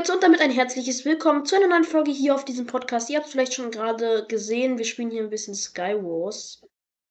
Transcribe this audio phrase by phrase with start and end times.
[0.00, 3.10] Leute und damit ein herzliches Willkommen zu einer neuen Folge hier auf diesem Podcast.
[3.10, 6.66] Ihr habt es vielleicht schon gerade gesehen, wir spielen hier ein bisschen Skywars.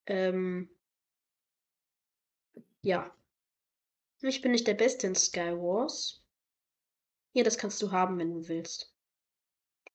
[0.08, 0.72] Ähm,
[2.82, 3.14] ja.
[4.22, 6.24] Ich bin nicht der Beste in Skywars.
[7.34, 8.92] Hier, das kannst du haben, wenn du willst.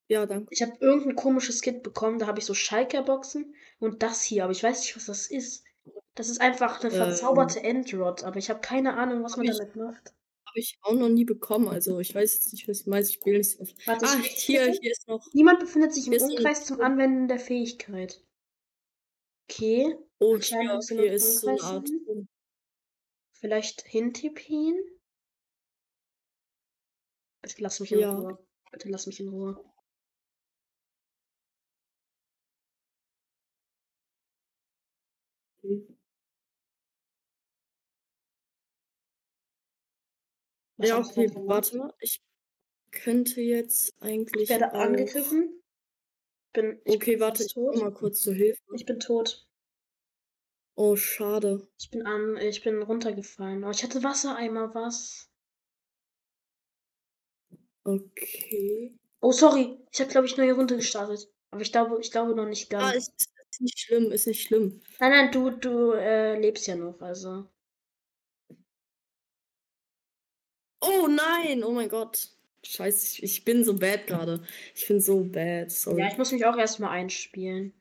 [0.07, 0.47] Ja, danke.
[0.53, 4.53] Ich habe irgendein komisches Kit bekommen, da habe ich so Schalker-Boxen und das hier, aber
[4.53, 5.65] ich weiß nicht, was das ist.
[6.15, 6.99] Das ist einfach eine Ähm.
[6.99, 10.15] verzauberte Endrod, aber ich habe keine Ahnung, was man damit macht.
[10.55, 11.67] Habe ich auch noch nie bekommen.
[11.67, 13.09] Also ich weiß jetzt nicht, was ich weiß.
[13.09, 13.65] Ich spiele nicht so.
[13.87, 15.27] Warte, Ah, hier, hier ist noch.
[15.33, 18.23] Niemand befindet sich im Umkreis zum Anwenden der Fähigkeit.
[19.51, 19.97] Okay.
[20.21, 21.89] Oh, hier, hier ist so eine Art.
[21.89, 22.29] sein.
[23.33, 24.79] Vielleicht hintippen?
[27.43, 28.15] Bitte lass mich in Ja.
[28.15, 28.39] Ruhe.
[28.71, 29.61] Bitte lass mich in Ruhe.
[40.89, 41.93] Ja, okay, warte mal.
[42.01, 42.23] Ich
[42.91, 44.45] könnte jetzt eigentlich.
[44.45, 45.61] Ich werde auch- angegriffen.
[46.53, 47.77] Bin, ich Okay, bin warte, fast ich tot.
[47.77, 48.63] mal kurz zur Hilfe.
[48.77, 49.47] Ich bin tot.
[50.77, 51.69] Oh, schade.
[51.79, 53.65] Ich bin an, ich bin runtergefallen.
[53.65, 55.31] Oh, ich hatte Wassereimer, was?
[57.85, 58.95] Okay.
[59.21, 59.79] Oh, sorry.
[59.93, 61.29] Ich habe, glaube ich, neue Runde gestartet.
[61.51, 62.97] Aber ich glaube, ich glaube noch nicht Ah, ganz.
[63.09, 64.81] ist, ist, ist nicht schlimm, ist nicht schlimm.
[65.01, 67.49] Nein, nein, du, du äh, lebst ja noch, also.
[70.87, 72.29] Oh nein, oh mein Gott.
[72.63, 74.43] Scheiße, ich, ich bin so bad gerade.
[74.75, 76.01] Ich bin so bad, sorry.
[76.01, 77.75] Ja, ich muss mich auch erstmal einspielen.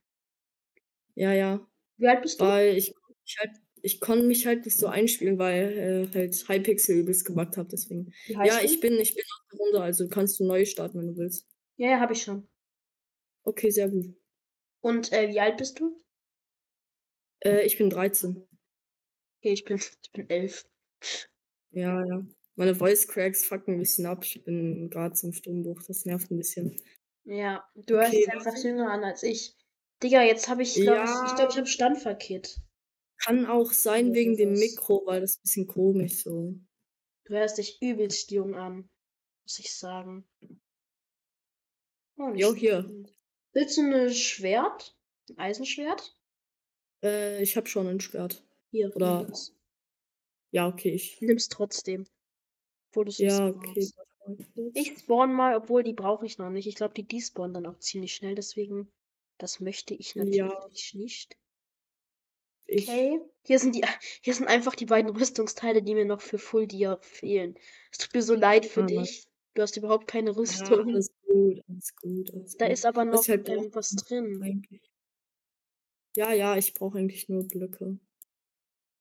[1.16, 1.66] ja, ja.
[1.98, 2.46] Wie alt bist du?
[2.46, 2.94] Weil ich,
[3.26, 7.58] ich halt, ich konnte mich halt nicht so einspielen, weil äh, halt Hypixel übelst gebackt
[7.58, 8.14] habe, deswegen.
[8.28, 8.66] Ja, du?
[8.66, 11.48] ich bin, ich bin auf der Runde, also kannst du neu starten, wenn du willst.
[11.78, 12.48] Ja, ja, habe ich schon.
[13.44, 14.14] Okay, sehr gut.
[14.82, 15.98] Und äh, wie alt bist du?
[17.40, 18.48] Äh, ich bin 13.
[19.40, 20.66] Okay, ich bin, ich bin elf.
[21.72, 22.26] Ja, ja.
[22.56, 24.24] Meine Voice Cracks fucken ein bisschen ab.
[24.24, 26.80] Ich bin gerade zum Sturmbruch, das nervt ein bisschen.
[27.26, 29.56] Ja, du hörst Okay, dich einfach jünger an als ich.
[30.04, 31.36] Digga, jetzt habe ich, glaube ich, ich Ja.
[31.36, 32.60] glaube, ich habe Standverkit.
[33.18, 34.54] Kann auch sein Ja, wegen dem.
[34.54, 36.56] Mikro, weil das ein bisschen komisch so.
[37.26, 38.90] Du hörst dich übelst jung an,
[39.44, 40.28] muss ich sagen.
[42.18, 42.90] Oh, Jo, hier.
[43.54, 44.98] Willst du ein Schwert?
[45.30, 46.18] Ein Eisenschwert?
[47.04, 48.46] Äh, ich habe schon ein Schwert.
[48.72, 48.94] Hier.
[48.96, 49.32] Oder-.
[50.52, 51.22] Ja, okay, ich.
[51.22, 52.06] Nimm's trotzdem.
[52.96, 53.96] Obwohl Ja, nicht
[54.26, 54.72] okay.
[54.74, 56.68] Ich spawn mal, obwohl die brauche ich noch nicht.
[56.68, 58.92] Ich glaube, die despawnen dann auch ziemlich schnell, deswegen,
[59.40, 61.00] das möchte ich natürlich Ja.
[61.00, 61.38] nicht.
[62.66, 63.20] Ich, Okay.
[63.46, 63.84] Hier sind die,
[64.22, 67.56] hier sind einfach die beiden Rüstungsteile, die mir noch für Full Dia fehlen.
[67.92, 69.28] Es tut mir so leid für Ah, dich.
[69.56, 70.88] Du hast überhaupt keine ja, Rüstung.
[70.88, 72.34] alles gut, alles gut.
[72.34, 72.74] Alles da gut.
[72.74, 74.42] ist aber noch halt ähm, brauch- was drin.
[74.42, 74.82] Eigentlich.
[76.16, 78.00] Ja, ja, ich brauche eigentlich nur Blöcke.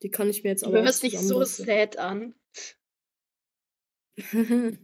[0.01, 2.35] Die kann ich mir jetzt Du aber auch hörst dich so sad an.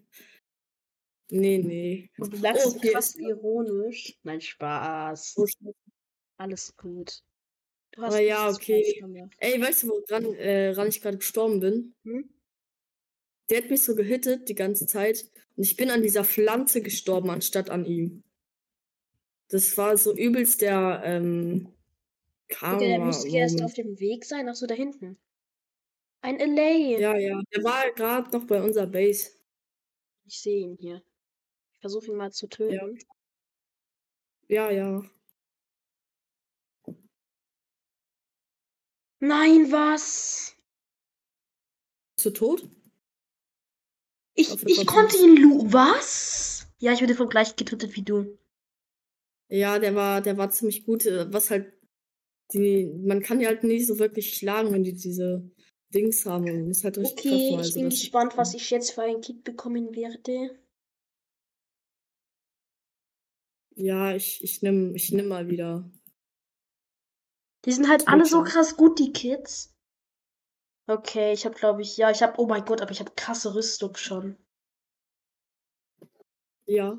[1.29, 2.09] nee, nee.
[2.17, 4.17] Und du lachst krass ist- ironisch.
[4.23, 5.35] Nein, Spaß.
[5.37, 5.45] Oh.
[6.37, 7.21] Alles gut.
[7.91, 9.03] Du Aber ja, okay.
[9.39, 11.95] Ey, weißt du, woran äh, ran ich gerade gestorben bin?
[12.03, 12.29] Hm?
[13.49, 17.31] Der hat mich so gehittet die ganze Zeit und ich bin an dieser Pflanze gestorben,
[17.31, 18.23] anstatt an ihm.
[19.49, 21.73] Das war so übelst der ähm,
[22.51, 24.47] Digga, der müsste ja erst auf dem Weg sein.
[24.49, 25.17] Ach so, da hinten.
[26.21, 26.99] Ein Allay.
[26.99, 27.41] Ja, ja.
[27.55, 29.29] Der war gerade noch bei unserer Base.
[30.25, 30.97] Ich sehe ihn hier.
[31.75, 32.97] Ich versuche ihn mal zu töten.
[34.47, 35.01] Ja, ja.
[39.21, 40.55] Nein, was?
[42.15, 42.69] Bist du tot?
[44.35, 45.71] Ich, ich konnte ihn lu.
[45.71, 46.67] Was?
[46.79, 48.37] Ja, ich wurde vom gleichen getötet wie du.
[49.49, 51.05] Ja, der war, der war ziemlich gut.
[51.05, 51.73] äh, Was halt,
[52.53, 55.49] die, man kann die halt nicht so wirklich schlagen, wenn die diese
[55.93, 56.45] Dings haben.
[56.45, 57.59] Man muss halt richtig Okay, treffen.
[57.59, 58.57] ich Also bin das ist gespannt, was so.
[58.57, 60.57] ich jetzt für ein Kit bekommen werde.
[63.75, 65.89] Ja, ich, ich nimm, ich nimm mal wieder.
[67.63, 69.73] Die sind halt alle so krass gut, die Kids.
[70.87, 73.55] Okay, ich habe, glaube ich, ja, ich habe, oh mein Gott, aber ich habe krasse
[73.55, 74.35] Rüstung schon.
[76.65, 76.97] Ja.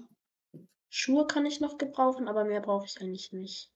[0.89, 3.73] Schuhe kann ich noch gebrauchen, aber mehr brauche ich eigentlich nicht.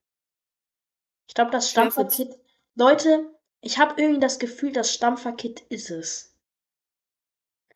[1.29, 2.35] Ich glaube, das Stampferkit.
[2.77, 3.34] Leute,
[3.65, 6.37] ich habe irgendwie das Gefühl, das Stampferkit ist es.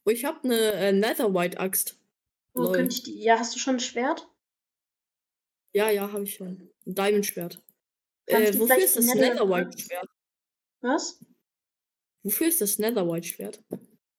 [0.04, 1.98] Oh, ich hab eine äh, Netherite Axt.
[2.54, 2.76] Wo Lol.
[2.76, 3.22] kann ich die.
[3.22, 4.28] Ja, hast du schon ein Schwert?
[5.74, 6.70] Ja, ja, habe ich schon.
[6.86, 7.62] Ein Diamond Schwert.
[8.26, 9.78] Kann ich Äh, wofür ist das in Netherite Netherite packen?
[9.78, 10.08] Schwert?
[10.80, 11.24] Was?
[12.22, 13.62] Wofür ist das Netherite Schwert?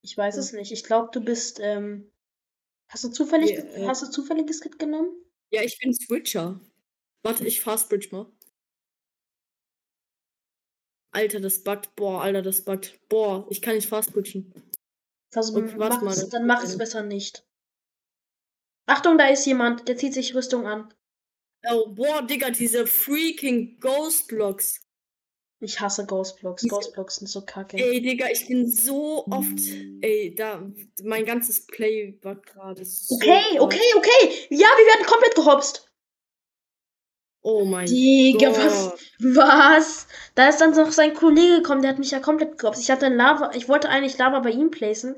[0.02, 0.72] Ich weiß es nicht.
[0.72, 1.60] Ich glaube, du bist.
[1.62, 2.12] Ähm,
[2.88, 5.12] hast du zufällig, Ja, äh, hast du zufälliges Kit genommen?
[5.52, 6.60] Ja, ich bin Switcher.
[7.22, 8.32] Warte, ich fastbridge mal.
[11.12, 11.96] Alter, das buggt.
[11.96, 13.00] Boah, Alter, das buggt.
[13.10, 14.54] Boah, ich kann nicht fastbridgen.
[15.32, 17.46] Versuch, Okay, warte mach mal, es, das- dann mach es äh, besser nicht.
[18.88, 20.92] Achtung, da ist jemand, der zieht sich Rüstung an.
[21.70, 24.82] Oh, boah, Digga, diese freaking Ghost Blocks.
[25.62, 26.62] Ich hasse Ghostblocks.
[26.62, 27.76] Diese- Ghostblocks sind so kacke.
[27.78, 29.60] Ey, Digga, ich bin so oft.
[30.02, 30.72] Ey, da.
[31.04, 33.16] Mein ganzes Play war gerade so.
[33.16, 33.60] Okay, krass.
[33.60, 34.48] okay, okay.
[34.52, 35.89] Ja, wir werden komplett gehopst.
[37.42, 38.58] Oh mein Digga, Gott.
[38.58, 38.98] was?
[39.20, 40.08] Was?
[40.36, 42.82] Da ist dann noch sein Kollege gekommen, der hat mich ja komplett gehopst.
[42.82, 45.16] Ich hatte Lava, ich wollte eigentlich Lava bei ihm placen.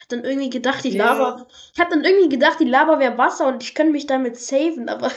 [0.00, 1.12] Hab dann irgendwie gedacht, die Ja.
[1.14, 1.46] Lava.
[1.74, 4.88] Ich hab dann irgendwie gedacht, die Lava wäre Wasser und ich könnte mich damit saven,
[4.88, 5.12] aber.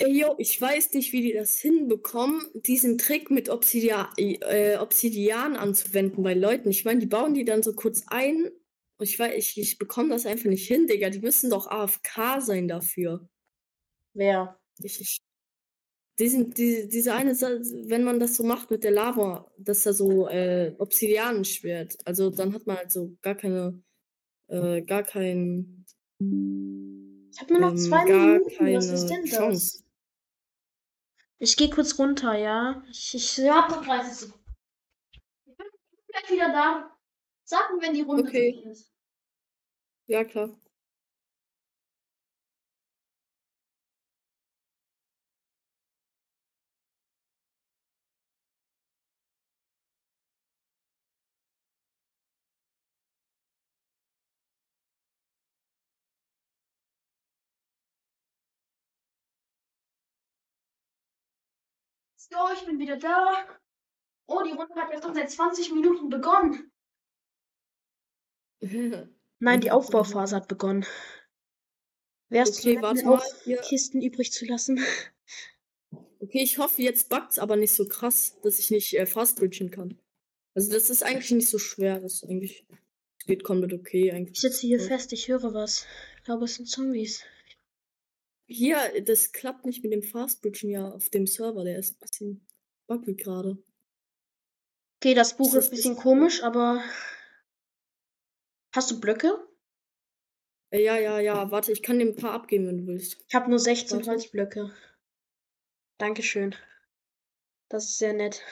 [0.00, 5.56] Ey, yo, ich weiß nicht, wie die das hinbekommen, diesen Trick mit Obsidia äh, Obsidian
[5.56, 6.70] anzuwenden bei Leuten.
[6.70, 8.50] Ich meine, die bauen die dann so kurz ein.
[9.00, 11.10] Und ich weiß, ich, ich bekomme das einfach nicht hin, Digga.
[11.10, 13.28] Die müssen doch AFK sein dafür.
[14.14, 14.58] Wer?
[14.82, 15.18] Ich, ich,
[16.18, 20.28] diesen, die, diese eine, wenn man das so macht mit der Lava, dass da so
[20.28, 23.82] äh, Obsidian schwert, also dann hat man halt so gar keine,
[24.48, 25.84] äh, gar kein,
[27.32, 28.74] Ich hab nur noch ähm, zwei gar Minuten.
[28.74, 29.30] Was ist denn das?
[29.30, 29.84] Chance.
[31.38, 32.82] Ich gehe kurz runter, ja?
[32.90, 34.44] Ich, ich ja, hab noch 30 Sekunden.
[35.12, 35.66] Ich bin
[36.08, 36.98] gleich wieder da.
[37.44, 38.62] Sag mir, wenn die Runde Okay.
[38.70, 38.92] ist.
[40.06, 40.58] Ja, klar.
[62.30, 63.46] So, ich bin wieder da.
[64.26, 66.70] Oh, die Runde hat ja schon seit 20 Minuten begonnen.
[69.40, 70.84] Nein, die Aufbauphase hat begonnen.
[72.30, 74.78] Wärst Okay, du warte mal, hier- Kisten übrig zu lassen?
[76.20, 79.70] Okay, ich hoffe, jetzt bugt's aber nicht so krass, dass ich nicht äh, fast bridgen
[79.70, 80.00] kann.
[80.54, 82.66] Also das ist eigentlich nicht so schwer, das ist eigentlich
[83.20, 84.32] es geht komplett okay eigentlich.
[84.34, 84.84] Ich sitze hier Ja.
[84.88, 85.86] fest, ich höre was.
[86.16, 87.22] Ich glaube, es sind Zombies.
[88.50, 92.00] Hier, das klappt nicht mit dem Fast Bridgen ja auf dem Server, der ist ein
[92.00, 92.46] bisschen
[92.86, 93.62] buggy gerade.
[95.00, 96.82] Okay, das Buch Das ist ein ist- bisschen komisch, aber.
[98.74, 99.46] Hast du Blöcke?
[100.70, 103.22] Äh, ja, ja, ja, warte, ich kann dir ein paar abgeben, wenn du willst.
[103.28, 104.10] Ich habe nur 16 Warte.
[104.10, 104.74] Holzblöcke.
[105.98, 106.54] Dankeschön.
[107.70, 108.42] Das ist sehr nett.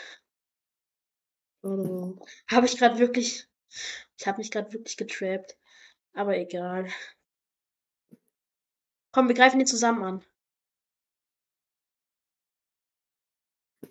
[1.62, 2.18] Warte.
[2.50, 3.46] Habe ich gerade wirklich.
[4.18, 5.58] Ich habe mich gerade wirklich getrappt.
[6.12, 6.88] Aber egal.
[9.16, 10.24] Komm, wir greifen ihn zusammen an.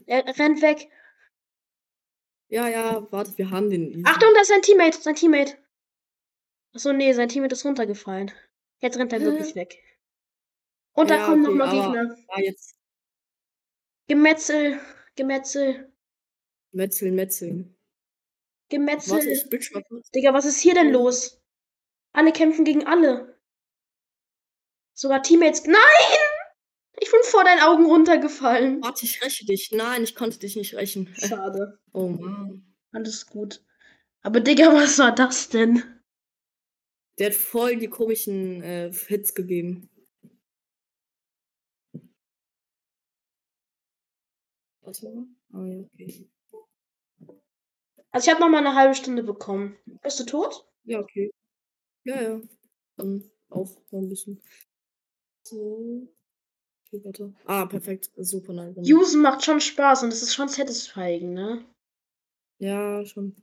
[0.06, 0.88] Er rennt weg.
[2.48, 3.90] Ja, ja, warte, wir haben den.
[3.92, 4.04] easy.
[4.06, 5.02] Achtung, da ist sein Teammate.
[5.02, 5.58] Sein Teammate.
[6.76, 8.32] Achso, nee, sein Teammate ist runtergefallen.
[8.82, 9.26] Jetzt rennt er Hä?
[9.26, 9.82] wirklich weg.
[10.94, 12.26] Und da Ja, kommen okay, noch mal aber- Gegner.
[12.28, 12.76] Ah, jetzt
[14.08, 14.80] Gemetzel.
[15.16, 15.92] Gemetzel.
[16.72, 17.76] metzeln, metzeln.
[18.70, 19.40] Gemetzel.
[19.74, 20.12] Mal kurz.
[20.12, 21.42] Digga, was ist hier denn los?
[22.14, 23.35] Alle kämpfen gegen alle.
[24.96, 25.66] Sogar Teammates.
[25.66, 25.78] Nein!
[27.02, 28.82] Ich bin vor deinen Augen runtergefallen.
[28.82, 29.72] Warte, ich räche dich.
[29.74, 31.14] Nein, ich konnte dich nicht rächen.
[31.18, 31.78] Schade.
[31.92, 32.74] Oh Mann.
[32.94, 33.62] Alles gut.
[34.22, 35.84] Aber Digga, was war das denn?
[37.20, 39.90] Der hat voll die komischen äh, Hits gegeben.
[44.82, 45.26] Warte mal.
[45.52, 46.30] Ah, ja, okay.
[48.12, 49.78] Also ich habe noch mal eine halbe Stunde bekommen.
[50.02, 50.66] Bist du tot?
[50.86, 51.32] Ja, okay.
[52.06, 52.42] Ja, ja.
[52.96, 54.42] Dann auch noch ein bisschen.
[55.48, 56.08] So.
[56.88, 57.34] Okay, warte.
[57.46, 58.12] Ah, perfekt.
[58.18, 58.76] Super nice.
[58.78, 61.66] Usen macht schon Spaß und es ist schon satisfying, ne?
[62.60, 63.36] Ja, schon.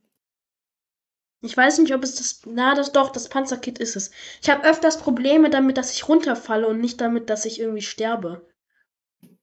[1.45, 2.41] Ich weiß nicht, ob es das.
[2.47, 4.11] Na, das doch, das Panzerkit ist es.
[4.41, 8.49] Ich habe öfters Probleme damit, dass ich runterfalle und nicht damit, dass ich irgendwie sterbe.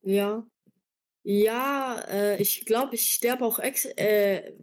[0.02, 0.46] Ja.
[1.24, 4.54] Ja, äh, ich glaube, ich sterbe auch ex äh,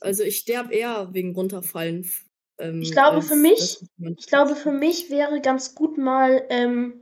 [0.00, 2.10] also ich sterbe eher wegen runterfallen.
[2.58, 3.78] Ähm, Ich glaube, als für mich-
[4.16, 6.99] Ich glaube, für mich wäre ganz gut mal ähm,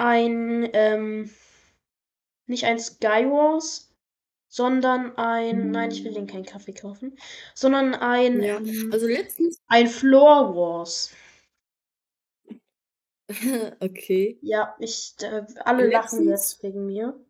[0.00, 1.30] ein, ähm,
[2.46, 3.94] nicht ein Skywars,
[4.48, 7.16] sondern ein, nein, ich will den keinen Kaffee kaufen,
[7.54, 9.60] sondern ein, Ja, ähm, also letztens.
[9.68, 11.12] ein Floor Wars.
[13.80, 14.38] okay.
[14.42, 17.24] Ja, ich, äh, alle lachen Letztens- jetzt wegen mir.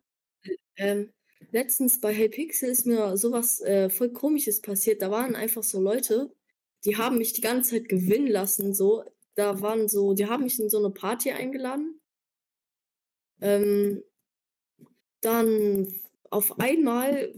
[0.77, 1.11] Ähm,
[1.51, 5.01] letztens bei Hey Pixel ist mir sowas äh, voll komisches passiert.
[5.03, 6.33] Da waren einfach so Leute,
[6.85, 8.73] die haben mich die ganze Zeit gewinnen lassen.
[8.73, 9.03] So,
[9.35, 12.00] da waren so, die haben mich in so eine Party eingeladen.
[13.41, 14.03] Ähm,
[15.21, 15.87] dann
[16.29, 17.33] auf einmal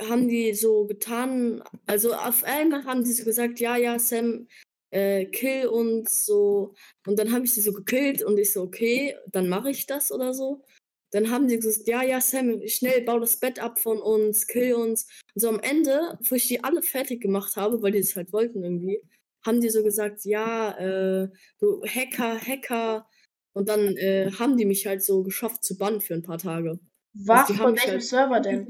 [0.00, 4.48] haben die so getan, also auf einmal haben die so gesagt, ja, ja, Sam,
[4.90, 6.74] äh, kill uns so.
[7.06, 10.10] Und dann habe ich sie so gekillt und ich so, okay, dann mache ich das
[10.12, 10.64] oder so.
[11.10, 14.74] Dann haben die gesagt, ja, ja, Sam, schnell bau das Bett ab von uns, kill
[14.74, 15.06] uns.
[15.34, 18.32] Und so am Ende, wo ich die alle fertig gemacht habe, weil die es halt
[18.32, 19.00] wollten irgendwie,
[19.44, 21.28] haben die so gesagt, ja, äh,
[21.60, 23.06] du Hacker, Hacker.
[23.54, 26.78] Und dann äh, haben die mich halt so geschafft zu bannen für ein paar Tage.
[27.14, 27.46] Was?
[27.46, 28.66] die haben Von welchem halt Server denn?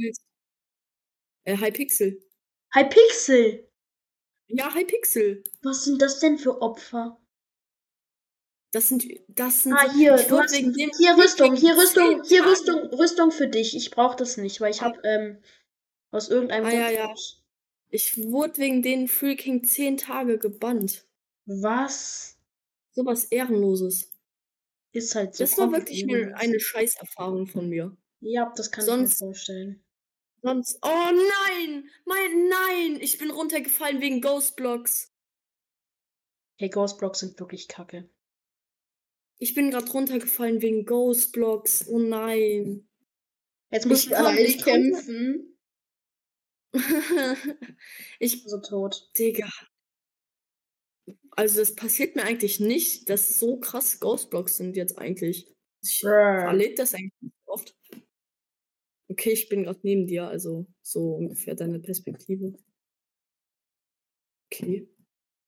[1.45, 2.21] Äh, Hypixel.
[2.75, 3.69] Hypixel!
[4.49, 5.43] Ja, Hypixel.
[5.63, 7.19] Was sind das denn für Opfer?
[8.73, 12.45] Das sind, das sind Ah, hier, du hast, wegen dem hier Rüstung, hier Rüstung, hier
[12.45, 13.77] Rüstung, Rüstung für dich.
[13.77, 15.39] Ich brauche das nicht, weil ich habe ähm,
[16.11, 17.15] aus irgendeinem Ah, Grund ja, ja.
[17.91, 21.07] Ich wurde wegen den freaking zehn Tage gebannt.
[21.47, 22.37] Was?
[22.93, 24.11] Sowas Ehrenloses.
[24.95, 25.45] Ist halt so.
[25.45, 27.97] Das war wirklich eine, eine Scheißerfahrung von mir.
[28.21, 29.85] Ja, das kann ich Sonst- mir vorstellen.
[30.41, 30.79] Sonst.
[30.83, 31.89] Oh nein!
[32.05, 32.99] Mein nein!
[33.01, 35.13] Ich bin runtergefallen wegen Ghostblocks.
[36.59, 38.09] Hey, Ghostblocks sind wirklich kacke.
[39.39, 41.89] Ich bin gerade runtergefallen wegen Ghostblocks.
[41.89, 42.89] Oh nein.
[43.71, 45.59] Jetzt muss Ich ich alleine ich kämpfen.
[48.21, 49.11] ich, So tot.
[49.19, 49.49] Digga.
[51.37, 55.53] Also das passiert mir eigentlich nicht, dass so krass Ghostblocks sind jetzt eigentlich.
[55.83, 57.77] Ich erlebe das eigentlich nicht oft.
[59.11, 62.55] Okay, ich bin gerade neben dir, also so ungefähr deine Perspektive.
[64.51, 64.89] Okay.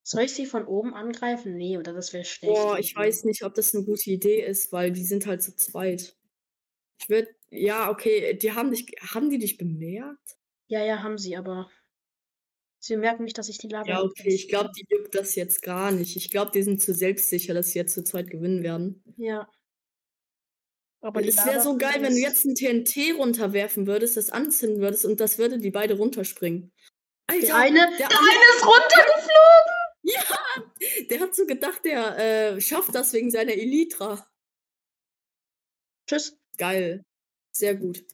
[0.03, 1.57] Soll ich sie von oben angreifen?
[1.57, 2.55] Nee, oder das wäre schlecht.
[2.55, 5.57] Boah, ich weiß nicht, ob das eine gute Idee ist, weil die sind halt zu
[5.57, 6.17] zweit.
[7.01, 10.37] Ich würde, ja, okay, die haben dich, haben die dich bemerkt?
[10.69, 11.71] Ja, ja, haben sie, aber.
[12.79, 13.89] Sie merken nicht, dass ich die Lava.
[13.89, 16.17] Ja, okay, ich glaube, die juckt das jetzt gar nicht.
[16.17, 19.03] Ich glaube, die sind zu selbstsicher, dass sie jetzt zu zweit gewinnen werden.
[19.17, 19.51] Ja.
[21.01, 25.05] Aber es wäre so geil, wenn du jetzt ein TNT runterwerfen würdest, das anzünden würdest
[25.05, 26.73] und das würde die beide runterspringen.
[27.29, 29.77] Alter, Der eine, der der eine- eine ist runtergeflogen!
[31.11, 32.19] der hat so gedacht, der
[32.57, 34.27] äh, schafft das wegen seiner Elytra.
[36.09, 36.37] Tschüss.
[36.57, 37.05] Geil.
[37.53, 38.05] Sehr gut.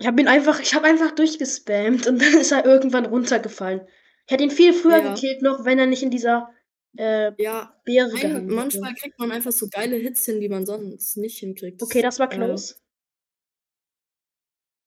[0.00, 3.82] Ich habe ihn einfach, ich habe einfach durchgespammt und dann ist er irgendwann runtergefallen.
[4.26, 5.14] Ich hätte ihn viel früher Ja.
[5.14, 6.52] gekillt noch, wenn er nicht in dieser
[6.96, 9.00] äh, Ja, Beere ein, manchmal hätte.
[9.02, 11.82] kriegt man einfach so geile Hits hin, die man sonst nicht hinkriegt.
[11.82, 12.76] Okay, das war äh, close.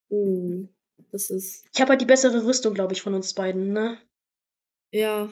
[0.09, 0.67] Uh,
[1.11, 1.65] das ist.
[1.73, 3.97] Ich habe halt die bessere Rüstung, glaube ich, von uns beiden, ne?
[4.91, 5.31] Ja.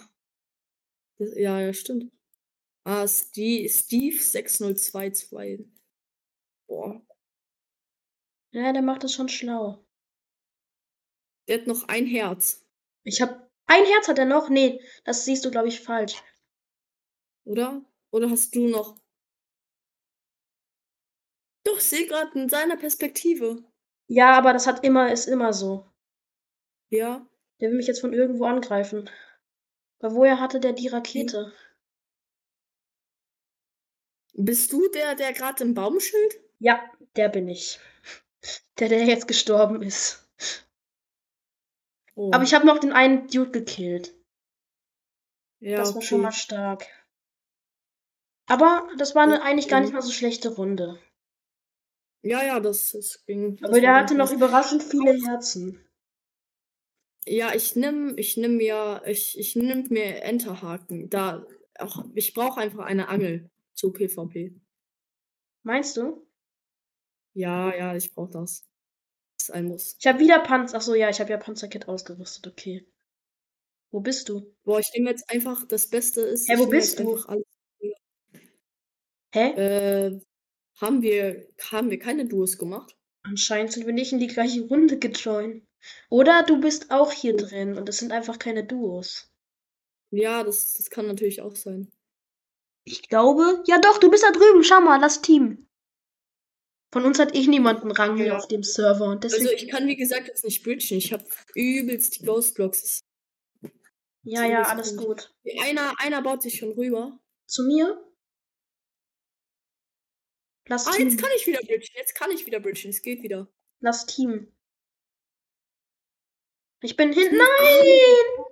[1.17, 2.11] Das, ja, ja, stimmt.
[2.85, 5.65] Ah, Steve, Steve 6022.
[6.67, 7.01] Boah.
[8.51, 9.83] Ja, der macht das schon schlau.
[11.47, 12.65] Der hat noch ein Herz,
[13.03, 14.49] Ich habe ein Herz hat er noch?
[14.49, 16.21] Nee, das siehst du, glaube ich, falsch.
[17.45, 17.83] oder?
[18.11, 18.97] Oder hast du noch.
[21.63, 23.63] Doch, ich sehe gerade in seiner Perspektive.
[24.07, 25.85] Ja, aber das hat immer, ist immer so.
[26.89, 27.27] Ja.
[27.59, 29.09] Der will mich jetzt von irgendwo angreifen.
[29.99, 31.53] Aber woher hatte der die Rakete?
[34.33, 36.39] Bist du der, der gerade im Baum schild?
[36.59, 36.83] Ja,
[37.15, 37.79] der bin ich.
[38.79, 40.27] Der, der jetzt gestorben ist.
[42.15, 42.31] Oh.
[42.33, 44.13] Aber ich habe noch den einen Dude gekillt.
[45.59, 46.05] ja, das war okay.
[46.05, 46.85] schon mal stark.
[48.47, 50.99] Aber das war eine, eigentlich gar nicht mal so schlechte Runde.
[52.21, 53.57] Ja, ja, das, das ging.
[53.57, 55.85] das Aber der hatte noch überraschend viele Herzen.
[57.25, 61.09] Ja, ich nimm, ich nimm mir, ich, ich nimm mir Enterhaken.
[61.09, 61.45] Da,
[61.77, 64.59] auch, ich brauche einfach eine Angel zu PvP.
[65.63, 66.25] Meinst du?
[67.33, 68.65] Ja, ja, ich brauche das.
[69.37, 69.95] Das ist ein Muss.
[69.99, 70.77] Ich habe wieder Panzer.
[70.77, 72.47] Achso, ja, ich habe ja Panzerkit ausgerüstet.
[72.47, 72.85] Okay.
[73.91, 74.55] Wo bist du?
[74.63, 76.47] Boah, ich nehme jetzt einfach, das Beste ist.
[76.49, 77.15] Hä, ich wo bist du?
[77.17, 77.45] alles.
[79.33, 79.51] Hä?
[79.51, 80.19] Äh,
[80.79, 82.95] haben wir, haben wir keine Duos gemacht?
[83.23, 85.65] Anscheinend sind wir nicht in die gleiche Runde gejoint.
[86.09, 89.31] Oder du bist auch hier drin und es sind einfach keine Duos.
[90.11, 91.91] Ja, das, das kann natürlich auch sein.
[92.83, 93.63] Ich glaube.
[93.67, 94.63] Ja, doch, du bist da drüben.
[94.63, 95.68] Schau mal, das Team.
[96.91, 98.37] Von uns hat ich niemanden Rang Ja.
[98.37, 99.47] auf dem Server und deswegen.
[99.47, 100.97] Also ich kann wie gesagt jetzt nicht bridgen.
[100.97, 103.01] Ich habe übelst die Ghostblocks.
[104.23, 105.27] ja, ja, ziemlich alles komisch.
[105.43, 105.61] gut.
[105.63, 107.19] Einer, einer baut sich schon rüber.
[107.45, 108.03] Zu mir?
[110.67, 111.09] Lass Ah, Team.
[111.09, 111.95] jetzt kann ich wieder bridgen.
[111.95, 112.89] Jetzt kann ich wieder bridgen.
[112.89, 113.47] Es geht wieder.
[113.81, 114.51] Lass Team.
[116.81, 117.37] Ich bin hinten.
[117.37, 118.45] Nein!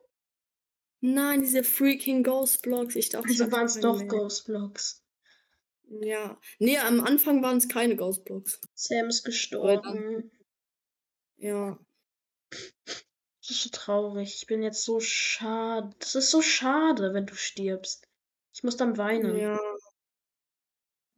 [0.99, 2.95] Nein, diese freaking Ghostblocks.
[2.95, 4.07] Ich dachte, Also waren es doch mehr.
[4.07, 5.03] Ghostblocks.
[5.89, 6.39] Ja.
[6.59, 8.59] Nee, am Anfang waren es keine Ghostblocks.
[8.73, 10.31] Sam ist gestorben.
[11.37, 11.79] Ja.
[12.49, 14.35] Das ist so traurig.
[14.35, 15.89] Ich bin jetzt so schade.
[15.99, 18.07] Das ist so schade, wenn du stirbst.
[18.53, 19.37] Ich muss dann weinen.
[19.37, 19.59] Ja.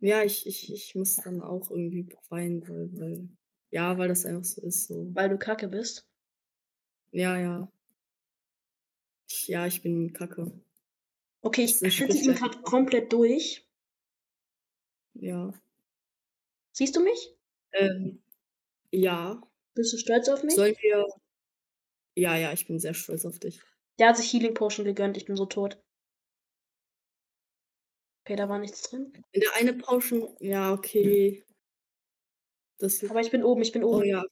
[0.02, 3.30] Ja, ich, ich, ich muss dann auch irgendwie weinen, weil, weil.
[3.72, 4.88] Ja, weil das einfach so ist.
[4.88, 5.10] So.
[5.14, 6.08] Weil du kacke bist.
[7.12, 7.72] Ja, ja.
[9.30, 10.52] Ich, ja, ich bin kacke.
[11.42, 13.69] Okay, ich ist schütze ihn gerade komplett durch.
[15.20, 15.54] Ja.
[16.72, 17.36] Siehst du mich?
[17.74, 18.22] Ähm,
[18.92, 19.42] ja.
[19.76, 20.56] Bist du stolz auf mich?
[20.56, 21.06] Sollen wir.
[22.16, 23.62] Ja, ja, ich bin sehr stolz auf dich.
[23.98, 25.18] Der hat sich Healing Potion gegönnt.
[25.18, 25.78] Ich bin so tot.
[28.24, 29.12] Okay, da war nichts drin.
[29.32, 31.44] In der eine Potion, ja, okay.
[32.78, 34.00] Das, Aber ich bin oben, ich bin oben.
[34.00, 34.24] oh ja.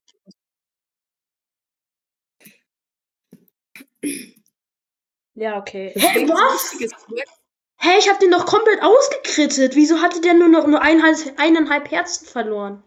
[5.34, 5.92] Ja, okay.
[5.94, 7.37] Ist was?
[7.80, 9.76] Hä, ich hab den doch komplett ausgekrittet.
[9.76, 12.84] Wieso hatte der nur noch nur eineinhalb, eineinhalb Herzen verloren?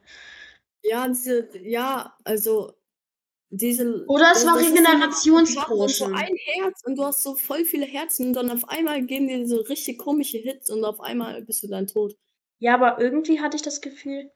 [0.82, 2.73] Ja, diese, ja, also
[3.50, 4.04] diese.
[4.06, 5.23] Oder es war hast
[5.97, 9.28] so ein Herz und du hast so voll viele Herzen und dann auf einmal geben
[9.28, 12.16] dir so richtig komische Hits und auf einmal bist du dann tot.
[12.59, 14.30] Ja, aber irgendwie hatte ich das Gefühl,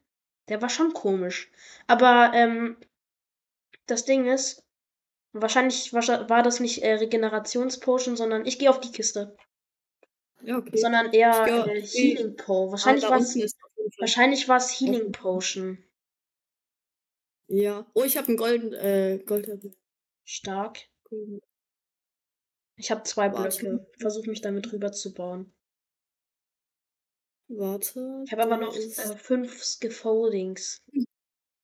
[0.48, 1.50] der war schon komisch.
[1.86, 2.76] Aber ähm,
[3.86, 4.64] das Ding ist,
[5.32, 9.36] wahrscheinlich war, war das nicht äh, Regenerationspotion, sondern ich gehe auf die Kiste.
[10.44, 10.76] Ja, okay.
[10.76, 11.80] Sondern eher äh.
[11.82, 12.68] Healing Po.
[12.68, 13.56] Ah, Wahrscheinlich war es
[13.98, 15.78] wahrscheinlich war's Healing Potion.
[17.48, 17.86] Ja.
[17.94, 19.48] Oh, ich habe einen golden, äh, Gold.
[20.24, 20.80] Stark.
[22.76, 23.58] Ich habe zwei Warte.
[23.58, 23.86] Blöcke.
[23.98, 25.52] Versuche mich damit rüber zu bauen.
[27.48, 28.22] Warte.
[28.26, 30.82] Ich habe aber noch äh, fünf Scaffoldings.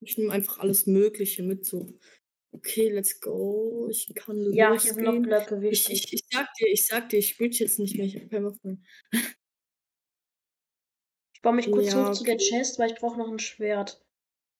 [0.03, 1.99] Ich nehme einfach alles Mögliche mit so.
[2.53, 3.89] Okay, let's go.
[3.91, 5.23] Ich kann Ja, hier sind noch.
[5.23, 8.07] Blöcke, Ich, ich, ich sag dir, ich sag dir, ich spiele jetzt nicht mehr.
[8.07, 8.77] Ich hab keinen Bock mehr.
[11.35, 12.37] Ich baue mich kurz Ja, hoch zu der.
[12.37, 14.01] Chest, weil ich brauche noch ein Schwert.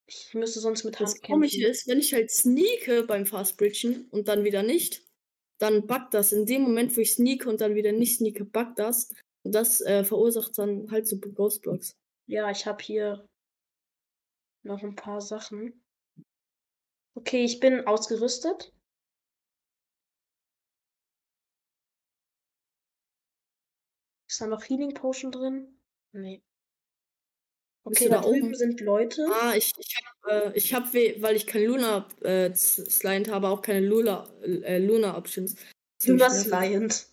[0.07, 1.71] Ich müsste sonst mit Das Hand Komische kämpfen.
[1.71, 5.03] ist, wenn ich halt sneake beim Fast Bridgen und dann wieder nicht,
[5.59, 6.33] dann buggt das.
[6.33, 9.09] In dem Moment, wo ich sneake und dann wieder nicht sneake, buggt das.
[9.43, 11.95] Und das äh, verursacht dann halt so Ghost Blocks.
[12.27, 13.27] Ja, ich habe hier
[14.63, 15.80] noch ein paar Sachen.
[17.15, 18.73] Okay, ich bin ausgerüstet.
[24.29, 25.77] Ist da noch Healing Potion drin?
[26.13, 26.41] Nee.
[27.83, 28.53] Okay, da da oben?
[28.55, 29.25] sind Leute.
[29.33, 33.49] Ah, ich, ich habe, äh, ich hab, we- weil ich kein Luna äh, Slimed habe,
[33.49, 35.55] auch keine Luna, äh, Luna Options.
[36.05, 36.29] Luna.
[36.29, 37.07] Sliant.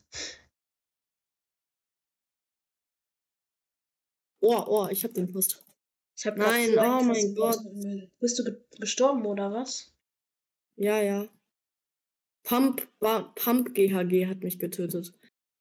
[4.40, 5.64] Oh, oh, ich hab den Post.
[6.18, 7.60] Ich habe Nein, oh mein Gott.
[8.18, 9.94] Bist du ge gestorben oder was?
[10.74, 11.28] Ja, ja.
[12.42, 15.12] Pump war Pump GHG hat mich getötet.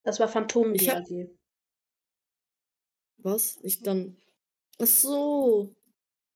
[0.03, 1.05] Das war Phantom Ich hab-.
[3.17, 3.59] Was?
[3.61, 4.17] Ich dann.
[4.79, 5.75] Ach so.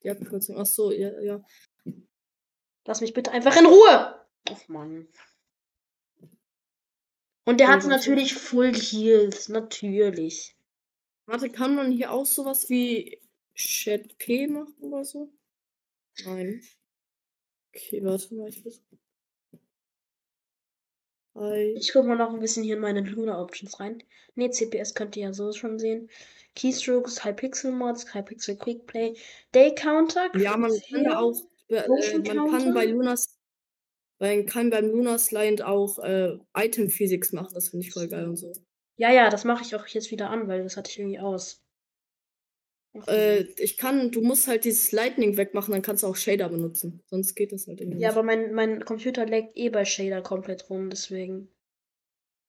[0.04, 0.58] Die Abkürzung.
[0.58, 1.44] Ach so, ja, ja.
[2.86, 4.28] Lass mich bitte einfach in Ruhe!
[4.50, 5.08] Och Mann.
[7.46, 7.90] Und der hatte warte.
[7.90, 10.56] natürlich Full Heals, natürlich.
[11.26, 13.21] Warte, kann man hier auch sowas wie
[13.56, 15.30] Chat P machen oder so?
[16.26, 16.62] Nein.
[17.74, 18.82] Okay, warte mal, ich versuch.
[21.36, 21.74] Hi.
[21.78, 24.04] Ich guck mal noch ein bisschen hier in meine Luna Options rein.
[24.36, 26.10] Ne, CPS könnt ihr ja so schon sehen.
[26.56, 29.16] Keystrokes, Hypixel Mods, Hypixel Quickplay,
[29.56, 31.40] Day Counter, Ja, man kann da auch.
[31.70, 33.40] Äh, man kann bei Lunas.
[34.20, 38.28] Man kann beim Lunas Lion auch äh, Item Physics machen, das finde ich voll geil
[38.28, 38.54] und so.
[38.98, 41.64] Ja, ja, das mache ich auch jetzt wieder an, weil das hatte ich irgendwie aus.
[43.08, 47.02] Äh, ich kann, du musst halt dieses Lightning wegmachen, dann kannst du auch Shader benutzen.
[47.10, 48.18] Sonst geht das halt irgendwie ja, nicht.
[48.18, 51.50] aber mein, mein Computer laggt eh bei Shader komplett rum, deswegen.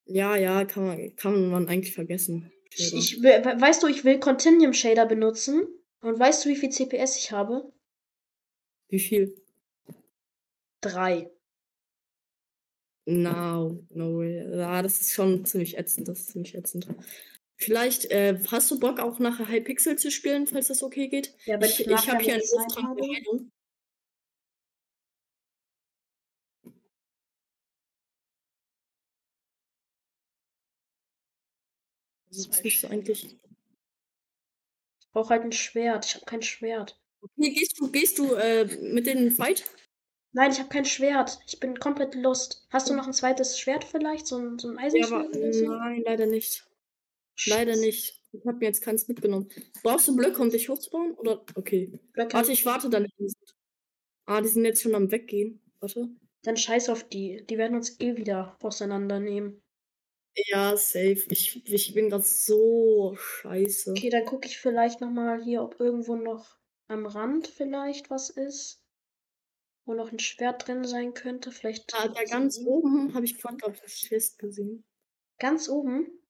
[0.07, 2.51] Ja, ja, kann man, kann man eigentlich vergessen.
[2.75, 5.67] Ich, ich, we- we- weißt du, ich will Continuum Shader benutzen.
[6.01, 7.71] Und weißt du, wie viel CPS ich habe?
[8.89, 9.35] Wie viel?
[10.81, 11.31] Drei.
[13.07, 14.57] No, no way.
[14.57, 16.09] Ja, das ist schon ziemlich ätzend.
[16.09, 16.87] Das ist ziemlich ätzend.
[17.63, 21.35] Vielleicht äh, hast du Bock auch nachher Hypixel zu spielen, falls das okay geht?
[21.45, 22.99] Ja, wenn ich ich ich habe hier einen Auftrag.
[23.01, 23.51] Heilung.
[32.29, 33.39] Also, das müsste eigentlich.
[35.01, 36.07] Ich brauche halt ein Schwert.
[36.07, 36.99] Ich habe kein Schwert.
[37.21, 39.65] Okay, gehst du, gehst du äh, mit den Fight?
[40.33, 41.39] Nein, ich habe kein Schwert.
[41.47, 42.67] Ich bin komplett lost.
[42.71, 44.27] Hast du noch ein zweites Schwert vielleicht?
[44.27, 45.79] So ein, so ein Ja, aber Eisenschwert oder so?
[45.79, 46.65] nein, leider nicht.
[47.47, 48.21] Leider nicht.
[48.33, 49.49] Ich habe mir jetzt keins mitgenommen.
[49.83, 51.13] Brauchst du Blöcke, um dich hochzubauen?
[51.15, 51.45] Oder?
[51.55, 51.93] Okay.
[52.13, 52.33] Blöcke.
[52.33, 53.07] Warte, ich warte dann.
[54.27, 55.61] Ah, die sind jetzt schon am Weggehen.
[55.81, 56.09] Warte.
[56.43, 57.45] Dann scheiß auf die.
[57.49, 59.63] Die werden uns eh wieder auseinandernehmen.
[60.35, 61.25] Ja, safe.
[61.29, 63.91] Ich, ich bin grad so scheiße.
[63.91, 66.57] Okay, dann gucke ich vielleicht nochmal hier, ob irgendwo noch
[66.89, 68.83] am Rand vielleicht was ist.
[69.85, 71.51] Wo noch ein Schwert drin sein könnte.
[71.51, 71.93] Vielleicht.
[71.93, 74.85] Da, da ganz oben habe ich gerade, glaube ich, das Chest gesehen.
[75.39, 76.22] Ganz oben?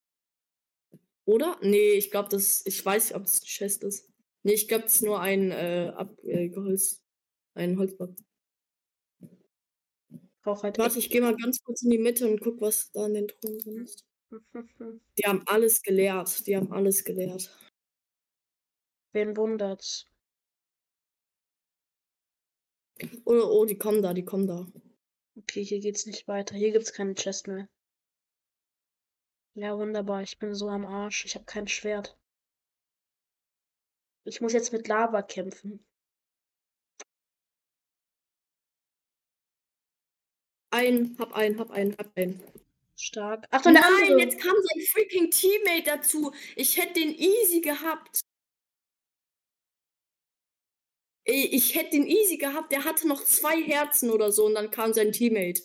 [1.24, 1.58] Oder?
[1.62, 2.64] Nee, ich glaube, das.
[2.66, 4.08] Ich weiß nicht, ob das ein Chest ist.
[4.42, 6.50] Nee, ich glaube, das ist nur ein äh, ab, äh.
[7.54, 8.16] Ein Holzblock.
[10.42, 13.06] Brauch halt Warte, ich gehe mal ganz kurz in die Mitte und guck, was da
[13.06, 14.04] in den Truhen drin ist.
[15.18, 16.46] Die haben alles geleert.
[16.46, 17.56] Die haben alles geleert.
[19.12, 20.06] Wen wundert's?
[23.24, 24.66] Oh, oh, die kommen da, die kommen da.
[25.36, 26.54] Okay, hier geht's nicht weiter.
[26.56, 27.68] Hier gibt's keine Chest mehr.
[29.54, 30.22] Ja, wunderbar.
[30.22, 31.24] Ich bin so am Arsch.
[31.26, 32.16] Ich habe kein Schwert.
[34.24, 35.84] Ich muss jetzt mit Lava kämpfen.
[40.70, 42.42] Ein, hab ein, hab ein, hab ein.
[42.96, 43.50] Stark.
[43.50, 44.20] Der Nein, andere.
[44.20, 46.32] jetzt kam sein freaking Teammate dazu.
[46.56, 48.20] Ich hätte den easy gehabt.
[51.24, 52.72] Ey, ich hätte den easy gehabt.
[52.72, 55.62] Der hatte noch zwei Herzen oder so und dann kam sein Teammate.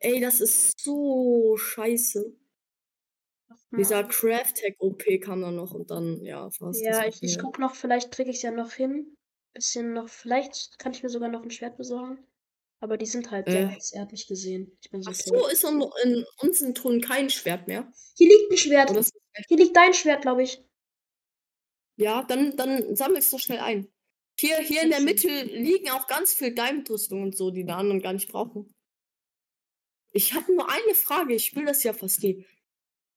[0.00, 2.39] Ey, das ist so scheiße.
[3.72, 6.82] Dieser Craft Tech OP kam dann noch und dann, ja, fast.
[6.82, 9.14] Ja, ich, ich guck noch, vielleicht kriege ich es ja noch hin.
[9.54, 12.18] Bisschen noch, vielleicht kann ich mir sogar noch ein Schwert besorgen.
[12.82, 13.66] Aber die sind halt Äh.
[13.66, 13.76] da.
[13.92, 14.76] Er hat mich gesehen.
[14.82, 17.92] Ich bin so Ach so, ist in, in unseren Ton kein Schwert mehr.
[18.16, 18.90] Hier liegt ein Schwert.
[18.90, 19.12] Oder ist,
[19.48, 20.64] Hier liegt dein Schwert, glaube ich.
[21.96, 23.86] ja, dann, dann sammel es doch schnell ein.
[24.38, 28.00] Hier, hier in der Mitte liegen auch ganz viel Diamond-Rüstung und so, die die anderen
[28.00, 28.72] gar nicht brauchen.
[30.12, 32.44] Ich habe nur eine Frage, ich will das ja verstehen.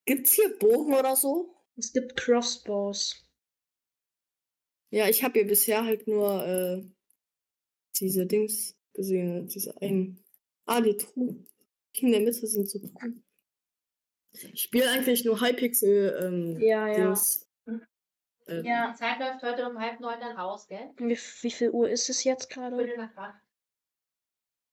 [0.06, 1.56] Gibt's hier Bogen oder so?
[1.76, 3.26] Es gibt Crossbows.
[4.90, 6.84] Ja, ich habe hier bisher halt nur äh,
[8.00, 10.24] diese Dings gesehen, diese einen.
[10.66, 11.48] Ah, die Truhen.
[11.94, 13.24] In der Mitte sind so Truhen.
[14.32, 16.94] Ich spiele eigentlich nur Hypixel ähm, Ja, ja.
[16.96, 17.48] Dings.
[18.46, 20.92] Äh, Ja, die Zeit läuft heute um halb neun dann aus, gell?
[20.98, 23.10] Wie, wie viel Uhr ist es jetzt gerade?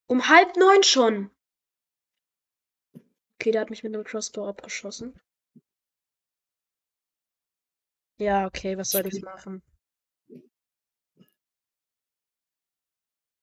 [0.07, 1.31] Um halb neun schon.
[3.41, 5.19] Okay, der hat mich mit einem Crossbow abgeschossen.
[8.19, 9.63] Ja, okay, was soll ich machen?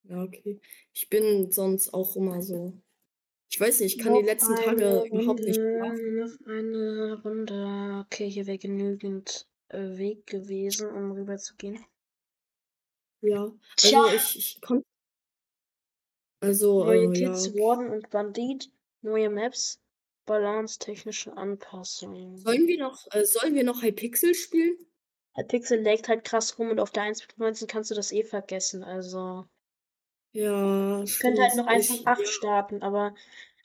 [0.04, 0.62] Ja, okay.
[0.94, 2.80] Ich bin sonst auch immer so.
[3.50, 6.18] Ich weiß nicht, ich kann die Noch letzten eine Tage überhaupt nicht Runde, schlafen.
[6.20, 8.06] Noch eine Runde.
[8.06, 11.84] Okay, hier wäre genügend äh, Weg gewesen, um rüber zu gehen.
[13.22, 13.52] Ja.
[13.78, 14.04] Tja.
[14.04, 14.86] Also ich, ich konnte.
[16.40, 17.32] Also, Neue äh, ja.
[17.32, 19.82] Kids, Warden und Bandit, neue Maps,
[20.28, 22.38] Balance, technische Anpassungen.
[22.38, 24.78] Sollen wir noch, äh, sollen wir noch Hypixel spielen?
[25.48, 28.84] Pixel legt halt krass rum und auf der 1.19 kannst du das eh vergessen.
[28.84, 29.46] Also,
[30.34, 31.02] Ja.
[31.04, 33.16] ich könnte halt noch einfach 8 starten, aber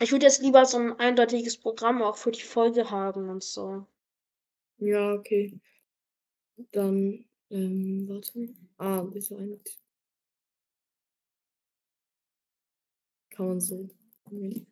[0.00, 3.86] ich würde jetzt lieber so ein eindeutiges Programm auch für die Folge haben und so.
[4.78, 5.58] Ja, okay.
[6.72, 8.48] Dann, ähm, warte.
[8.78, 9.58] Ah, diese eine.
[13.30, 13.88] Kann man so.
[14.30, 14.66] Nee.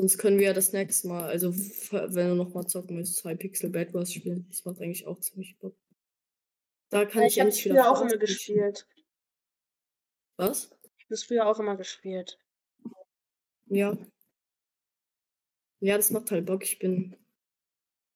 [0.00, 3.68] Sonst können wir ja das nächste Mal, also wenn du nochmal zocken willst, zwei Pixel
[3.68, 4.46] Bad Wars spielen.
[4.48, 5.76] Das macht eigentlich auch ziemlich Bock.
[6.88, 8.86] Da kann ich ich habe endlich früher wieder auch immer gespielt.
[10.38, 10.70] Was?
[10.96, 12.38] Ich habe früher auch immer gespielt.
[13.66, 13.94] Ja.
[15.80, 16.64] Ja, das macht halt Bock.
[16.64, 17.14] Ich bin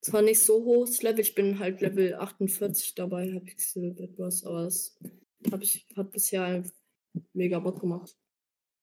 [0.00, 4.42] zwar nicht so hohes Level, ich bin halt Level 48 dabei, hab Pixel Bad Wars,
[4.46, 4.98] aber das
[5.52, 6.64] hab ich, hat bisher
[7.34, 8.16] mega Bock gemacht.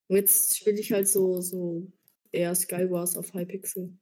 [0.08, 1.92] Und jetzt spiele ich halt so, so
[2.32, 3.98] eher Skywars auf Hypixel.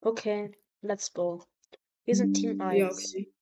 [0.00, 1.42] Okay, let's go.
[2.04, 2.78] Wir sind Team 1.
[2.78, 3.32] Ja, okay.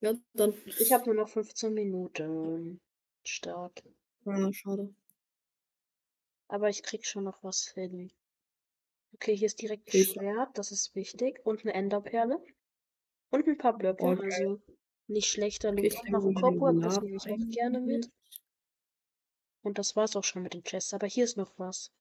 [0.00, 0.54] Ja, dann.
[0.78, 2.80] Ich habe nur noch 15 Minuten.
[3.24, 3.82] Stark.
[4.24, 4.94] Ah, schade.
[6.48, 8.10] Aber ich krieg schon noch was hin.
[9.14, 10.02] Okay, hier ist direkt ein.
[10.04, 11.40] Schwert, das ist wichtig.
[11.44, 12.42] Und eine Enderperle.
[13.30, 14.24] Und ein paar Blöcke, Okay.
[14.24, 14.60] also
[15.06, 17.80] nicht schlechter Okay, ich Auch noch ein nehme Cobweb, meine das nehme ich auch gerne
[17.80, 18.10] mit.
[19.62, 20.92] Und das war's auch schon mit den Chests.
[20.92, 21.92] Aber hier ist noch was.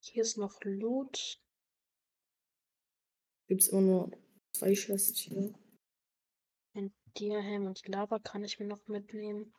[0.00, 1.38] Hier ist noch Loot.
[3.46, 4.10] Gibt's immer nur
[4.52, 5.54] zwei Chests hier.
[6.74, 9.52] Ein Diahelm und Lava kann ich mir noch mitnehmen.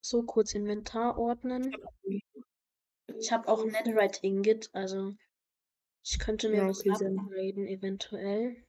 [0.00, 1.74] So, kurz Inventar ordnen.
[3.16, 5.14] Ich habe auch Netherite Ingot, also
[6.02, 8.64] ich könnte mir Ja, was upgraden, eventuell.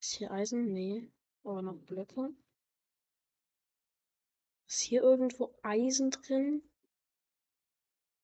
[0.00, 0.72] Ist hier Eisen?
[0.72, 1.10] Nee.
[1.42, 2.34] Aber noch Blöcke.
[4.68, 6.62] Ist hier irgendwo Eisen drin?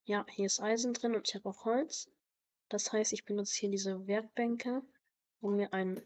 [0.05, 2.11] Ja, hier ist Eisen drin und ich habe auch Holz.
[2.69, 4.83] Das heißt, ich benutze hier diese Werkbänke,
[5.41, 6.03] um mir ein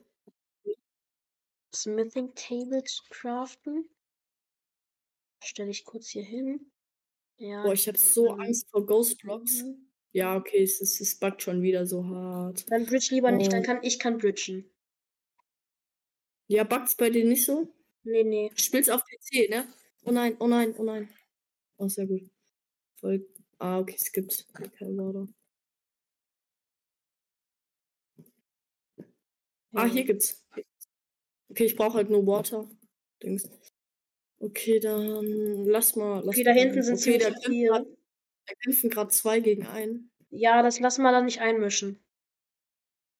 [1.74, 3.88] Smithing Table zu craften.
[5.42, 6.72] Stelle ich kurz hier hin.
[7.38, 7.62] Ja.
[7.62, 9.62] Boah, ich habe so Angst vor Ghost Blocks.
[9.62, 9.82] mhm.
[10.12, 12.64] Ja, okay, es, es, es buggt schon wieder so hart.
[12.70, 13.66] Dann bridge lieber nicht, dann Oh.
[13.66, 14.64] kann ich kann bridgen.
[16.48, 17.68] Ja, bugt's bei dir nicht so?
[18.04, 18.48] Nee, nee.
[18.48, 19.66] Du spielst auf PC, ne?
[20.04, 21.08] Oh nein, oh nein, oh nein.
[21.78, 22.22] Oh, sehr gut.
[22.96, 23.26] Voll.
[23.58, 25.28] Ah, okay, es gibt kein Water.
[29.74, 30.44] Ah, hier gibt's.
[31.50, 32.68] Okay, ich brauche halt nur Water.
[33.22, 33.48] Dings.
[34.38, 36.18] Okay, dann lass mal.
[36.24, 37.68] Lass Okay, da hinten sind okay, ziemlich kämpfen viele.
[37.70, 37.86] grad-
[38.48, 40.10] da kämpfen gerade zwei gegen einen.
[40.30, 42.00] Ja, das lassen wir dann nicht einmischen.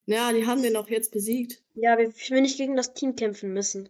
[0.06, 1.64] Ja, die haben den auch jetzt besiegt.
[1.74, 3.88] Ja, wir, ich will nicht gegen das Team kämpfen müssen.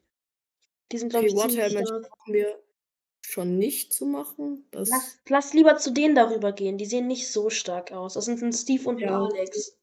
[0.93, 2.63] Die sind, glaube Okay, ich, ziemlich brauchen wir
[3.23, 4.67] schon nicht zu machen.
[4.71, 6.79] Das, Lass, lass lieber zu denen darüber gehen.
[6.79, 8.15] Die sehen nicht so stark aus.
[8.15, 9.25] Das sind ein Steve und ein Ja.
[9.25, 9.77] Alex.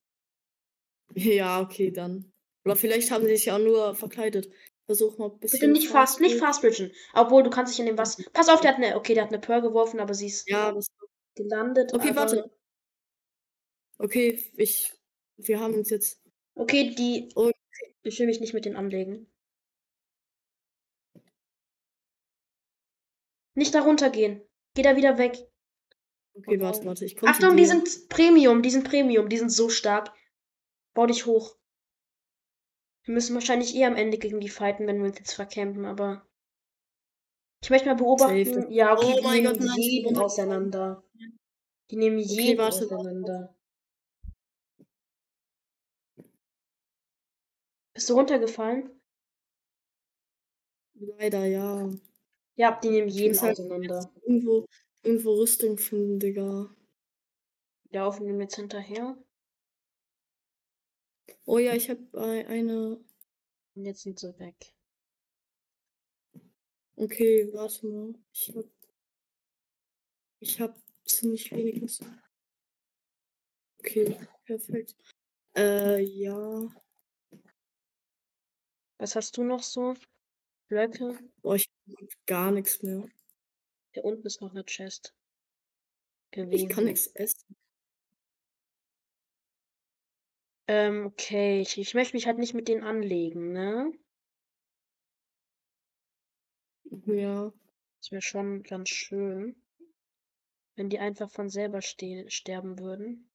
[1.16, 2.32] ja, okay, dann.
[2.66, 4.50] Oder vielleicht haben sie sich ja nur verkleidet.
[4.86, 5.60] Versuch mal ein bisschen.
[5.60, 6.92] Bitte nicht fast, nicht fast bridgen.
[7.14, 8.18] Obwohl, du kannst dich in dem was.
[8.34, 8.96] Pass auf, der hat eine.
[8.98, 10.78] Okay, der hat eine Pearl geworfen, aber sie ist Ja,
[11.36, 11.94] gelandet.
[11.94, 12.52] okay, aber, warte.
[13.98, 14.92] Okay, ich.
[15.38, 16.22] Wir haben uns jetzt.
[16.56, 17.30] Okay, die.
[17.36, 17.54] Und-
[18.04, 19.32] Ich will mich nicht mit denen anlegen.
[23.56, 24.42] Nicht darunter gehen.
[24.76, 25.38] Geh da wieder weg.
[26.36, 27.06] Okay, warte, warte.
[27.06, 30.12] Ich komme Achtung, die sind Premium, die sind Premium, die sind so stark.
[30.96, 31.56] Bau dich hoch.
[33.06, 36.26] Wir müssen wahrscheinlich eh am Ende gegen die fighten, wenn wir uns jetzt verkämpfen, aber.
[37.62, 38.44] Ich möchte mal beobachten.
[38.46, 41.04] Safe, Ja, okay, Oh die mein nehmen Gott, nein, jeden auseinander.
[41.92, 43.56] Die nehmen jeden warte, auseinander.
[47.94, 48.90] Bist du runtergefallen?
[50.96, 51.90] Leider, ja.
[52.56, 54.12] Ja, die nehmen jeden halt auseinander.
[54.26, 54.66] irgendwo,
[55.04, 56.70] irgendwo Rüstung finden, Digga.
[57.92, 59.18] Laufen wir jetzt hinterher.
[61.46, 63.04] Oh ja, ich habe eine.
[63.76, 64.74] Und jetzt sind sie weg.
[66.96, 68.14] Okay, warte mal.
[68.32, 68.66] Ich hab.
[70.40, 72.00] Ich hab ziemlich wenig.
[73.80, 74.96] Okay, perfekt.
[75.56, 76.68] Äh, ja.
[78.98, 79.96] Was hast du noch so?
[80.68, 81.20] Blöcke?
[81.42, 83.06] Boah, ich hab gar nichts mehr.
[83.92, 85.14] Hier unten ist noch eine Chest.
[86.32, 86.70] Ich Gewesen.
[86.70, 87.56] kann nichts essen.
[90.68, 91.62] Ähm, okay.
[91.62, 93.94] Ich, ich möchte mich halt nicht mit denen anlegen, ne?
[97.08, 97.52] Ja.
[98.00, 99.56] Das wäre schon ganz schön.
[100.76, 103.30] Wenn die einfach von selber stehen, sterben würden.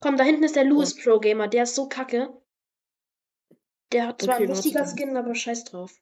[0.00, 1.46] Komm, da hinten ist der Louis Pro Gamer.
[1.48, 2.30] Der ist so kacke.
[3.92, 4.88] Der hat zwar Okay, ein warte lustiger dann.
[4.98, 5.98] Skin, aber scheiß drauf.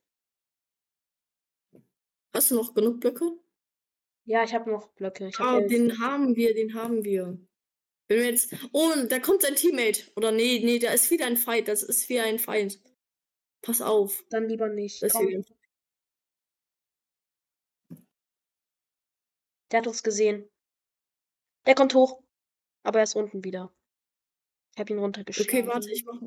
[2.34, 3.38] Hast du noch genug Blöcke?
[4.24, 5.28] Ja, ich habe noch Blöcke.
[5.28, 7.38] Ich Ah, habe den haben wir, den haben wir.
[8.12, 8.54] Wenn wir jetzt.
[8.72, 10.02] Oh, da kommt sein Teammate.
[10.16, 11.68] Oder nee, nee, da ist wieder ein Fight.
[11.68, 12.78] Das ist wieder ein Feind.
[13.62, 14.24] Pass auf.
[14.28, 15.02] dann lieber nicht.
[15.02, 15.44] Das Komm,
[19.70, 20.46] der hat uns gesehen.
[21.64, 22.22] Der kommt hoch.
[22.82, 23.72] Aber er ist unten wieder.
[24.74, 25.50] Ich habe ihn runtergeschlagen.
[25.50, 26.20] Okay, warte, ich mach.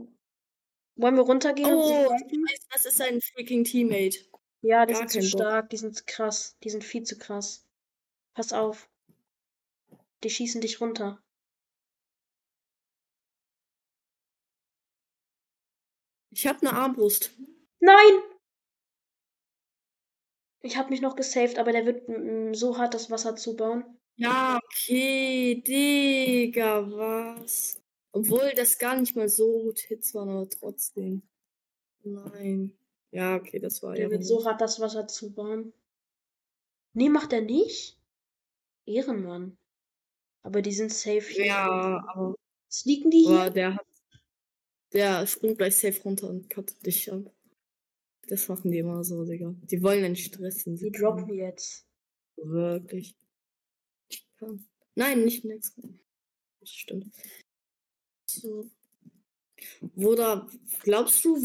[0.95, 4.17] Wollen wir runtergehen Oh, weiß, das ist ein freaking Teammate.
[4.61, 5.27] Ja, die gar sind zu Bock.
[5.27, 7.67] stark, die sind krass, die sind viel zu krass.
[8.33, 8.89] Pass auf.
[10.23, 11.21] Die schießen dich runter.
[16.45, 17.31] Ich habe eine Armbrust.
[17.79, 18.21] Nein!
[20.61, 23.83] Ich habe mich noch gesaved, aber der wird mm, so hart das Wasser zubauen.
[24.15, 27.81] Ja, okay, Digga, was?
[28.11, 31.23] Obwohl das gar nicht mal so gut Hits waren, aber trotzdem.
[32.03, 32.77] Nein.
[33.09, 34.11] Ja, okay, das war Der ja.
[34.11, 35.73] wird so hart das Wasser zubauen.
[36.93, 37.99] Nee, macht er nicht?
[38.85, 39.57] Ehrenmann.
[40.43, 41.47] Aber die sind safe hier.
[41.47, 42.35] Ja, aber,
[42.71, 43.49] Sneaken die hier?
[43.49, 43.94] der hat.
[44.95, 47.29] Der springt gleich safe runter und cuttet dich ab.
[48.27, 49.53] Das machen die immer so, Digga.
[49.63, 51.85] Die wollen den Stress in Die droppen jetzt.
[52.37, 53.15] Wirklich.
[54.95, 55.77] Nein, nicht next.
[56.61, 57.13] Das stimmt.
[58.25, 58.69] So.
[59.95, 60.49] Oder
[60.81, 61.37] glaubst du,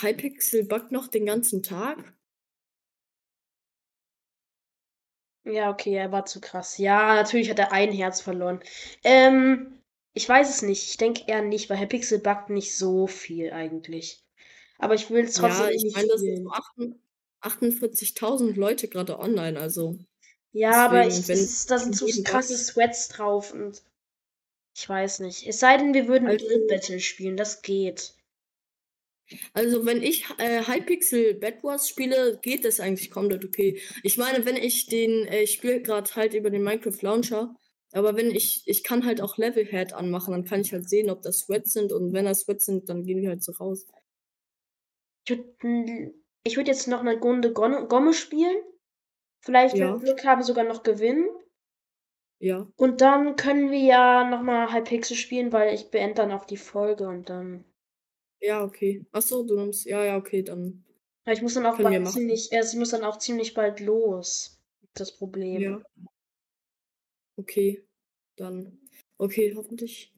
[0.00, 2.12] Hypixel buggt noch den ganzen Tag?
[5.44, 6.76] Ja, okay, er war zu krass.
[6.78, 8.60] Ja, natürlich hat er ein Herz verloren.
[9.04, 9.79] Ähm,
[10.12, 10.88] ich weiß es nicht.
[10.90, 14.22] Ich denke eher nicht, weil Herr Pixel backt nicht so viel eigentlich.
[14.78, 16.44] Aber ich will es trotzdem ja, ich nicht meine, das sind spielen.
[16.44, 17.00] so 48
[18.16, 19.98] 48.000 Leute gerade online, also.
[20.52, 23.82] Ja, aber deswegen, ich, wenn das ist, da sind so krasse Sweats drauf und
[24.76, 25.46] ich weiß nicht.
[25.46, 28.14] Es sei denn, wir würden Also- Build Battle spielen, das geht.
[29.52, 33.80] Also, wenn ich äh, Hypixel Bad Wars spiele, geht das eigentlich komplett okay.
[34.02, 37.54] Ich meine, wenn ich den, äh, ich spiele gerade halt über den Minecraft Launcher,
[37.92, 41.10] aber wenn ich, ich kann halt auch Level Head anmachen, dann kann ich halt sehen,
[41.10, 43.86] ob das Sweats sind und wenn das Sweats sind, dann gehen die halt so raus.
[45.26, 48.56] Ich würde ich würd jetzt noch eine Runde Gomme spielen.
[49.42, 49.92] Vielleicht, wenn Ja.
[49.94, 51.28] wir Glück haben, sogar noch gewinnen.
[52.38, 52.66] Ja.
[52.76, 57.06] Und dann können wir ja nochmal Hypixel spielen, weil ich beende dann auch die Folge
[57.06, 57.64] und dann.
[58.40, 59.04] Ja, okay.
[59.12, 59.84] Ach so, du nimmst.
[59.84, 60.84] Ja, ja, okay, dann.
[61.26, 63.80] Ja, ich muss dann auch wir bald ziemlich, also ich muss dann auch ziemlich bald
[63.80, 64.58] los.
[64.94, 65.60] Das Problem.
[65.60, 65.82] Ja.
[67.36, 67.84] Okay,
[68.36, 68.78] dann.
[69.18, 70.12] Okay, hoffentlich.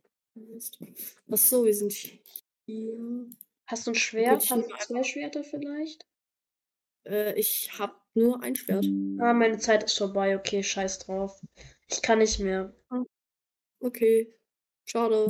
[1.30, 1.92] Ach so, wir sind
[2.66, 3.26] hier.
[3.66, 4.44] Hast du ein Schwert?
[4.44, 6.06] ich Hast du zwei Schwerter vielleicht?
[7.06, 8.84] Äh, ich hab nur ein Schwert.
[9.20, 10.36] Ah, meine Zeit ist vorbei.
[10.36, 11.40] Okay, scheiß drauf.
[11.88, 12.74] Ich kann nicht mehr.
[13.80, 14.32] Okay.
[14.84, 15.26] Schade.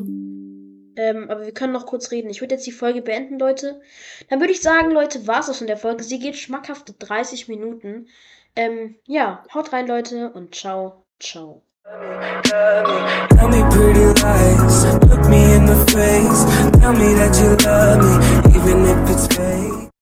[0.96, 2.30] Ähm, aber wir können noch kurz reden.
[2.30, 3.80] Ich würde jetzt die Folge beenden, Leute.
[4.28, 6.02] Dann würde ich sagen, Leute, war es das von der Folge.
[6.02, 8.08] Sie geht schmackhafte 30 Minuten.
[8.56, 11.62] Ähm, ja, haut rein, Leute, und ciao, ciao.
[11.84, 16.80] Tell me pretty lies, look me in the face.
[16.80, 19.82] Tell me that you love me, even if it's fake.